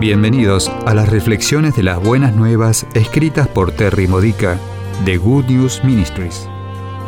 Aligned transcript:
Bienvenidos 0.00 0.70
a 0.86 0.94
las 0.94 1.08
reflexiones 1.08 1.74
de 1.74 1.82
las 1.82 2.00
buenas 2.00 2.32
nuevas 2.32 2.86
escritas 2.94 3.48
por 3.48 3.72
Terry 3.72 4.06
Modica 4.06 4.56
de 5.04 5.16
Good 5.16 5.46
News 5.46 5.82
Ministries. 5.82 6.48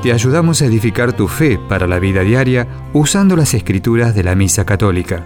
Te 0.03 0.13
ayudamos 0.13 0.61
a 0.61 0.67
edificar 0.67 1.17
tu 1.17 1.29
fe 1.29 1.57
para 1.69 1.87
la 1.87 2.01
vida 2.01 2.23
diaria 2.23 2.67
usando 2.93 3.37
las 3.37 3.55
escrituras 3.55 4.13
de 4.17 4.25
la 4.25 4.35
Misa 4.35 4.67
Católica. 4.67 5.25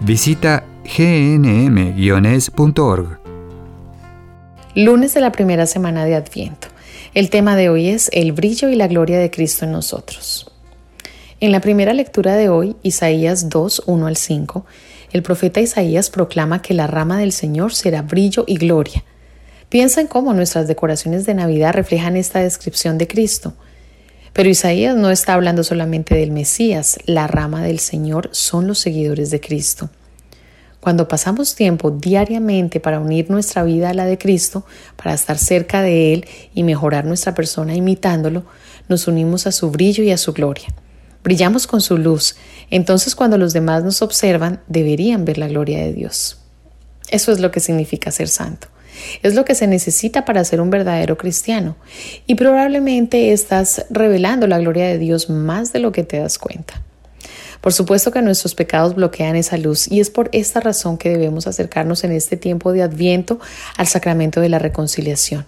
Visita 0.00 0.64
gnm-es.org. 0.82 2.00
Lunes 4.74 5.14
de 5.14 5.20
la 5.20 5.30
primera 5.30 5.66
semana 5.66 6.04
de 6.04 6.16
Adviento. 6.16 6.66
El 7.14 7.30
tema 7.30 7.54
de 7.54 7.68
hoy 7.68 7.90
es 7.90 8.10
el 8.12 8.32
brillo 8.32 8.68
y 8.68 8.74
la 8.74 8.88
gloria 8.88 9.20
de 9.20 9.30
Cristo 9.30 9.64
en 9.64 9.70
nosotros. 9.70 10.50
En 11.38 11.52
la 11.52 11.60
primera 11.60 11.94
lectura 11.94 12.34
de 12.34 12.48
hoy, 12.48 12.74
Isaías 12.82 13.48
2, 13.48 13.84
1 13.86 14.06
al 14.08 14.16
5, 14.16 14.66
el 15.12 15.22
profeta 15.22 15.60
Isaías 15.60 16.10
proclama 16.10 16.62
que 16.62 16.74
la 16.74 16.86
rama 16.86 17.18
del 17.18 17.32
Señor 17.32 17.74
será 17.74 18.02
brillo 18.02 18.44
y 18.46 18.56
gloria. 18.56 19.04
Piensa 19.68 20.00
en 20.00 20.06
cómo 20.06 20.34
nuestras 20.34 20.68
decoraciones 20.68 21.26
de 21.26 21.34
Navidad 21.34 21.74
reflejan 21.74 22.16
esta 22.16 22.40
descripción 22.40 22.98
de 22.98 23.06
Cristo. 23.06 23.54
Pero 24.32 24.48
Isaías 24.48 24.96
no 24.96 25.10
está 25.10 25.34
hablando 25.34 25.64
solamente 25.64 26.14
del 26.14 26.30
Mesías, 26.30 26.98
la 27.06 27.26
rama 27.26 27.62
del 27.62 27.80
Señor 27.80 28.30
son 28.32 28.66
los 28.66 28.78
seguidores 28.78 29.30
de 29.30 29.40
Cristo. 29.40 29.90
Cuando 30.80 31.08
pasamos 31.08 31.54
tiempo 31.54 31.90
diariamente 31.90 32.80
para 32.80 33.00
unir 33.00 33.30
nuestra 33.30 33.64
vida 33.64 33.90
a 33.90 33.94
la 33.94 34.06
de 34.06 34.16
Cristo, 34.16 34.64
para 34.96 35.12
estar 35.12 35.36
cerca 35.36 35.82
de 35.82 36.14
Él 36.14 36.26
y 36.54 36.62
mejorar 36.62 37.04
nuestra 37.04 37.34
persona 37.34 37.74
imitándolo, 37.74 38.44
nos 38.88 39.06
unimos 39.06 39.46
a 39.46 39.52
su 39.52 39.70
brillo 39.70 40.02
y 40.04 40.10
a 40.10 40.16
su 40.16 40.32
gloria. 40.32 40.68
Brillamos 41.22 41.66
con 41.66 41.80
su 41.80 41.98
luz, 41.98 42.36
entonces 42.70 43.14
cuando 43.14 43.36
los 43.36 43.52
demás 43.52 43.84
nos 43.84 44.02
observan 44.02 44.60
deberían 44.68 45.24
ver 45.24 45.38
la 45.38 45.48
gloria 45.48 45.78
de 45.78 45.92
Dios. 45.92 46.38
Eso 47.10 47.32
es 47.32 47.40
lo 47.40 47.50
que 47.50 47.60
significa 47.60 48.10
ser 48.10 48.28
santo. 48.28 48.68
Es 49.22 49.34
lo 49.34 49.44
que 49.44 49.54
se 49.54 49.66
necesita 49.66 50.24
para 50.24 50.44
ser 50.44 50.60
un 50.60 50.70
verdadero 50.70 51.16
cristiano. 51.16 51.76
Y 52.26 52.34
probablemente 52.34 53.32
estás 53.32 53.86
revelando 53.90 54.46
la 54.46 54.58
gloria 54.58 54.86
de 54.86 54.98
Dios 54.98 55.30
más 55.30 55.72
de 55.72 55.80
lo 55.80 55.92
que 55.92 56.04
te 56.04 56.18
das 56.18 56.38
cuenta. 56.38 56.82
Por 57.60 57.72
supuesto 57.72 58.10
que 58.10 58.22
nuestros 58.22 58.54
pecados 58.54 58.94
bloquean 58.94 59.36
esa 59.36 59.58
luz 59.58 59.86
y 59.90 60.00
es 60.00 60.08
por 60.08 60.30
esta 60.32 60.60
razón 60.60 60.96
que 60.96 61.10
debemos 61.10 61.46
acercarnos 61.46 62.04
en 62.04 62.12
este 62.12 62.36
tiempo 62.36 62.72
de 62.72 62.82
adviento 62.82 63.38
al 63.76 63.86
sacramento 63.86 64.40
de 64.40 64.48
la 64.48 64.58
reconciliación. 64.58 65.46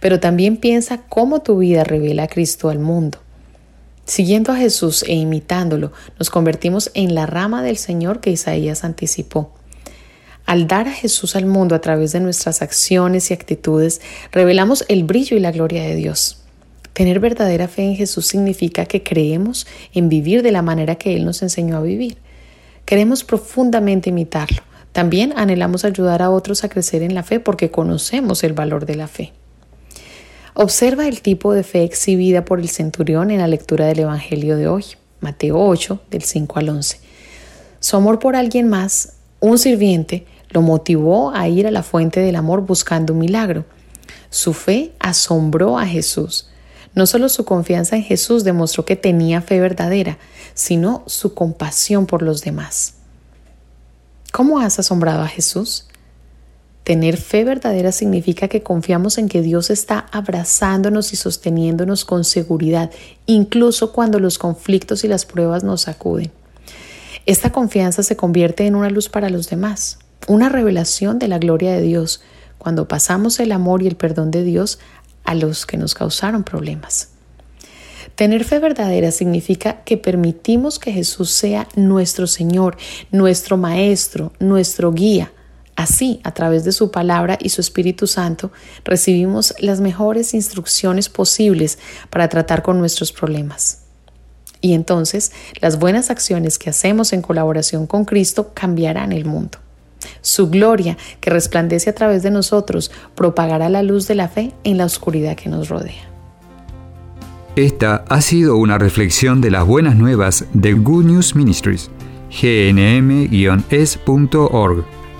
Pero 0.00 0.20
también 0.20 0.58
piensa 0.58 1.02
cómo 1.08 1.40
tu 1.40 1.58
vida 1.58 1.84
revela 1.84 2.24
a 2.24 2.28
Cristo 2.28 2.68
al 2.68 2.78
mundo. 2.78 3.18
Siguiendo 4.10 4.50
a 4.50 4.56
Jesús 4.56 5.04
e 5.06 5.14
imitándolo, 5.14 5.92
nos 6.18 6.30
convertimos 6.30 6.90
en 6.94 7.14
la 7.14 7.26
rama 7.26 7.62
del 7.62 7.76
Señor 7.76 8.18
que 8.18 8.32
Isaías 8.32 8.82
anticipó. 8.82 9.52
Al 10.46 10.66
dar 10.66 10.88
a 10.88 10.92
Jesús 10.92 11.36
al 11.36 11.46
mundo 11.46 11.76
a 11.76 11.80
través 11.80 12.10
de 12.10 12.18
nuestras 12.18 12.60
acciones 12.60 13.30
y 13.30 13.34
actitudes, 13.34 14.00
revelamos 14.32 14.84
el 14.88 15.04
brillo 15.04 15.36
y 15.36 15.38
la 15.40 15.52
gloria 15.52 15.84
de 15.84 15.94
Dios. 15.94 16.42
Tener 16.92 17.20
verdadera 17.20 17.68
fe 17.68 17.84
en 17.84 17.94
Jesús 17.94 18.26
significa 18.26 18.84
que 18.84 19.04
creemos 19.04 19.68
en 19.94 20.08
vivir 20.08 20.42
de 20.42 20.50
la 20.50 20.62
manera 20.62 20.96
que 20.96 21.14
Él 21.14 21.24
nos 21.24 21.40
enseñó 21.42 21.76
a 21.76 21.82
vivir. 21.82 22.18
Queremos 22.86 23.22
profundamente 23.22 24.10
imitarlo. 24.10 24.62
También 24.90 25.32
anhelamos 25.36 25.84
ayudar 25.84 26.20
a 26.20 26.30
otros 26.30 26.64
a 26.64 26.68
crecer 26.68 27.04
en 27.04 27.14
la 27.14 27.22
fe 27.22 27.38
porque 27.38 27.70
conocemos 27.70 28.42
el 28.42 28.54
valor 28.54 28.86
de 28.86 28.96
la 28.96 29.06
fe. 29.06 29.32
Observa 30.54 31.06
el 31.06 31.22
tipo 31.22 31.52
de 31.52 31.62
fe 31.62 31.84
exhibida 31.84 32.44
por 32.44 32.58
el 32.60 32.68
centurión 32.68 33.30
en 33.30 33.38
la 33.38 33.46
lectura 33.46 33.86
del 33.86 34.00
Evangelio 34.00 34.56
de 34.56 34.68
hoy, 34.68 34.84
Mateo 35.20 35.58
8, 35.58 36.00
del 36.10 36.22
5 36.22 36.58
al 36.58 36.68
11. 36.70 37.00
Su 37.78 37.96
amor 37.96 38.18
por 38.18 38.36
alguien 38.36 38.68
más, 38.68 39.14
un 39.38 39.58
sirviente, 39.58 40.26
lo 40.50 40.62
motivó 40.62 41.30
a 41.30 41.48
ir 41.48 41.66
a 41.66 41.70
la 41.70 41.82
fuente 41.82 42.20
del 42.20 42.36
amor 42.36 42.62
buscando 42.62 43.12
un 43.12 43.20
milagro. 43.20 43.64
Su 44.28 44.52
fe 44.52 44.92
asombró 44.98 45.78
a 45.78 45.86
Jesús. 45.86 46.48
No 46.94 47.06
solo 47.06 47.28
su 47.28 47.44
confianza 47.44 47.94
en 47.94 48.02
Jesús 48.02 48.42
demostró 48.42 48.84
que 48.84 48.96
tenía 48.96 49.42
fe 49.42 49.60
verdadera, 49.60 50.18
sino 50.54 51.04
su 51.06 51.34
compasión 51.34 52.06
por 52.06 52.22
los 52.22 52.42
demás. 52.42 52.94
¿Cómo 54.32 54.58
has 54.58 54.78
asombrado 54.80 55.22
a 55.22 55.28
Jesús? 55.28 55.86
Tener 56.84 57.18
fe 57.18 57.44
verdadera 57.44 57.92
significa 57.92 58.48
que 58.48 58.62
confiamos 58.62 59.18
en 59.18 59.28
que 59.28 59.42
Dios 59.42 59.70
está 59.70 60.06
abrazándonos 60.12 61.12
y 61.12 61.16
sosteniéndonos 61.16 62.04
con 62.04 62.24
seguridad, 62.24 62.90
incluso 63.26 63.92
cuando 63.92 64.18
los 64.18 64.38
conflictos 64.38 65.04
y 65.04 65.08
las 65.08 65.26
pruebas 65.26 65.62
nos 65.62 65.82
sacuden. 65.82 66.32
Esta 67.26 67.52
confianza 67.52 68.02
se 68.02 68.16
convierte 68.16 68.66
en 68.66 68.74
una 68.74 68.90
luz 68.90 69.08
para 69.08 69.28
los 69.28 69.50
demás, 69.50 69.98
una 70.26 70.48
revelación 70.48 71.18
de 71.18 71.28
la 71.28 71.38
gloria 71.38 71.72
de 71.72 71.82
Dios, 71.82 72.22
cuando 72.58 72.88
pasamos 72.88 73.40
el 73.40 73.52
amor 73.52 73.82
y 73.82 73.86
el 73.86 73.96
perdón 73.96 74.30
de 74.30 74.42
Dios 74.42 74.78
a 75.24 75.34
los 75.34 75.66
que 75.66 75.76
nos 75.76 75.94
causaron 75.94 76.44
problemas. 76.44 77.10
Tener 78.14 78.44
fe 78.44 78.58
verdadera 78.58 79.12
significa 79.12 79.82
que 79.84 79.96
permitimos 79.96 80.78
que 80.78 80.92
Jesús 80.92 81.30
sea 81.30 81.68
nuestro 81.76 82.26
Señor, 82.26 82.76
nuestro 83.10 83.56
Maestro, 83.56 84.32
nuestro 84.40 84.92
guía, 84.92 85.32
Así, 85.80 86.20
a 86.24 86.32
través 86.32 86.64
de 86.64 86.72
su 86.72 86.90
palabra 86.90 87.38
y 87.40 87.48
su 87.48 87.62
Espíritu 87.62 88.06
Santo, 88.06 88.52
recibimos 88.84 89.54
las 89.60 89.80
mejores 89.80 90.34
instrucciones 90.34 91.08
posibles 91.08 91.78
para 92.10 92.28
tratar 92.28 92.60
con 92.62 92.78
nuestros 92.78 93.12
problemas. 93.12 93.78
Y 94.60 94.74
entonces, 94.74 95.32
las 95.62 95.78
buenas 95.78 96.10
acciones 96.10 96.58
que 96.58 96.68
hacemos 96.68 97.14
en 97.14 97.22
colaboración 97.22 97.86
con 97.86 98.04
Cristo 98.04 98.50
cambiarán 98.52 99.12
el 99.12 99.24
mundo. 99.24 99.56
Su 100.20 100.50
gloria, 100.50 100.98
que 101.18 101.30
resplandece 101.30 101.88
a 101.88 101.94
través 101.94 102.22
de 102.22 102.30
nosotros, 102.30 102.90
propagará 103.14 103.70
la 103.70 103.82
luz 103.82 104.06
de 104.06 104.16
la 104.16 104.28
fe 104.28 104.52
en 104.64 104.76
la 104.76 104.84
oscuridad 104.84 105.34
que 105.34 105.48
nos 105.48 105.70
rodea. 105.70 106.10
Esta 107.56 108.04
ha 108.06 108.20
sido 108.20 108.58
una 108.58 108.76
reflexión 108.76 109.40
de 109.40 109.50
las 109.50 109.66
buenas 109.66 109.96
nuevas 109.96 110.44
de 110.52 110.74
Good 110.74 111.06
News 111.06 111.34
Ministries, 111.34 111.90
gnm-es.org. 112.30 113.30